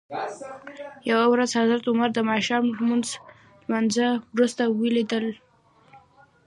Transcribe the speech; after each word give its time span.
یوه 1.09 1.25
ورځ 1.31 1.49
حضرت 1.59 1.83
عمر 1.91 2.09
دماښام 2.17 2.63
لمانځه 3.63 4.07
وروسته 4.35 4.63
ولید 4.79 5.11
ل. 5.21 5.25